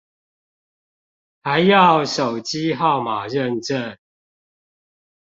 [1.43, 3.97] 還要手機號碼認證